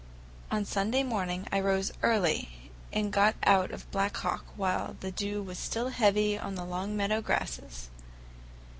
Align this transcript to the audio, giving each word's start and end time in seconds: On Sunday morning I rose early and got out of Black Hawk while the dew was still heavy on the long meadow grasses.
On 0.49 0.65
Sunday 0.65 1.03
morning 1.03 1.47
I 1.51 1.59
rose 1.59 1.91
early 2.01 2.71
and 2.91 3.13
got 3.13 3.35
out 3.43 3.69
of 3.69 3.91
Black 3.91 4.17
Hawk 4.17 4.43
while 4.55 4.97
the 4.99 5.11
dew 5.11 5.43
was 5.43 5.59
still 5.59 5.89
heavy 5.89 6.39
on 6.39 6.55
the 6.55 6.65
long 6.65 6.97
meadow 6.97 7.21
grasses. 7.21 7.91